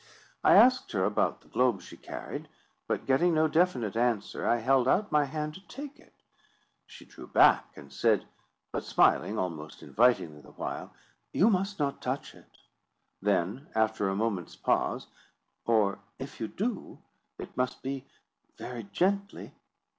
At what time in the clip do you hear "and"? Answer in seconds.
7.77-7.93